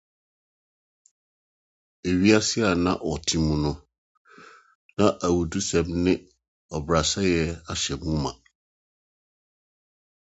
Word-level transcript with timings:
Wiase 2.21 2.59
a 2.71 2.73
na 2.83 2.91
wɔte 3.07 3.35
mu 3.45 3.53
no, 3.63 3.71
na 4.97 5.05
awudisɛm 5.25 5.87
ne 6.03 6.13
ɔbrasɛe 6.75 7.31
ahyɛ 7.71 7.93
mu 8.03 8.13
mã. 8.23 8.31